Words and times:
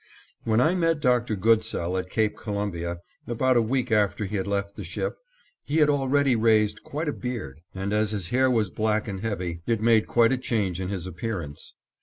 When 0.45 0.59
I 0.59 0.73
met 0.73 0.99
Dr. 0.99 1.35
Goodsell 1.35 1.95
at 1.95 2.09
Cape 2.09 2.35
Columbia, 2.35 3.01
about 3.27 3.55
a 3.55 3.61
week 3.61 3.91
after 3.91 4.25
he 4.25 4.35
had 4.35 4.47
left 4.47 4.75
the 4.75 4.83
ship, 4.83 5.15
he 5.63 5.77
had 5.77 5.91
already 5.91 6.35
raised 6.35 6.81
quite 6.81 7.07
a 7.07 7.13
beard, 7.13 7.61
and, 7.75 7.93
as 7.93 8.09
his 8.09 8.29
hair 8.29 8.49
was 8.49 8.71
black 8.71 9.07
and 9.07 9.19
heavy, 9.19 9.61
it 9.67 9.79
made 9.79 10.07
quite 10.07 10.31
a 10.31 10.39
change 10.39 10.81
in 10.81 10.89
his 10.89 11.05
appearance. 11.05 11.75